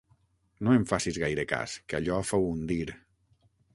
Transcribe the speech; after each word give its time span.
No 0.67 0.73
en 0.77 0.87
facis 0.91 1.19
gaire 1.23 1.45
cas, 1.53 1.75
que 1.91 1.99
allò 1.99 2.17
fou 2.31 2.49
un 2.55 2.65
dir! 2.73 2.85